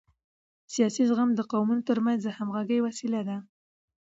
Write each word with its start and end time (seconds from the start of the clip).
سیاسي 0.73 1.03
زغم 1.09 1.29
د 1.35 1.41
قومونو 1.51 1.85
ترمنځ 1.89 2.19
د 2.23 2.29
همغږۍ 2.37 2.79
وسیله 2.81 3.21
ده 3.27 3.37